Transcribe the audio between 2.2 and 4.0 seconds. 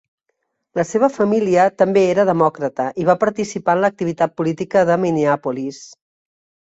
Demòcrata i va participar en